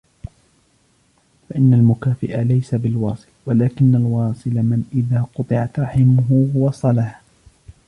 [1.49, 7.21] فَإِنَّ الْمُكَافِئَ لَيْسَ بِالْوَاصِلِ وَلَكِنَّ الْوَاصِلَ مَنْ إذَا قُطِعَتْ رَحِمُهُ وَصَلَهَا